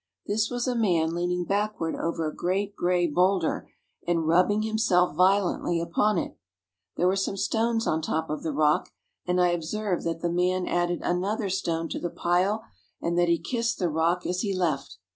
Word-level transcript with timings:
This 0.25 0.49
was 0.49 0.67
a 0.67 0.73
man 0.75 1.13
leaning 1.13 1.45
backward 1.45 1.95
over 1.95 2.25
a 2.27 2.33
great 2.35 2.75
gray 2.75 3.05
boulder 3.05 3.69
and 4.07 4.27
rubbing 4.27 4.63
himself 4.63 5.15
violently 5.15 5.79
upon 5.79 6.17
it. 6.17 6.35
There 6.97 7.05
were 7.05 7.15
some 7.15 7.37
stones 7.37 7.85
on 7.85 8.01
top 8.01 8.27
of 8.31 8.41
the 8.41 8.51
rock 8.51 8.89
and 9.27 9.39
I 9.39 9.53
ob 9.53 9.63
served 9.63 10.03
that 10.05 10.21
the 10.21 10.31
man 10.31 10.65
added 10.65 11.01
another 11.03 11.51
stone 11.51 11.87
to 11.89 11.99
the 11.99 12.09
pile 12.09 12.63
and 12.99 13.15
that 13.19 13.29
he 13.29 13.37
kissed 13.37 13.77
the 13.77 13.89
rock 13.89 14.25
as 14.25 14.41
he 14.41 14.55
left. 14.57 14.97